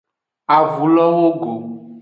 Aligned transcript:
Avulo 0.57 1.05
wogo. 1.17 1.53